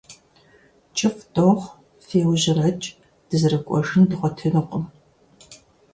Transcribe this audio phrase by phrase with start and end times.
[0.97, 2.87] КӀыфӀ дохъу, феужьрэкӏ,
[3.27, 4.85] дызэрыкӏуэжын дгъуэтынукъым.